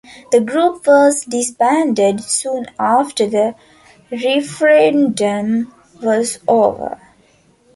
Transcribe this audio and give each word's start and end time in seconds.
The 0.31 0.39
group 0.41 0.87
was 0.87 1.25
disbanded 1.25 2.21
soon 2.21 2.65
after 2.79 3.27
the 3.27 3.53
referendum 4.11 5.71
was 6.01 6.39
over. 6.47 6.99